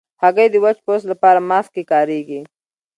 هګۍ 0.23 0.47
د 0.51 0.55
وچ 0.63 0.77
پوست 0.85 1.05
لپاره 1.11 1.45
ماسک 1.49 1.71
کې 1.75 1.83
کارېږي. 1.91 2.41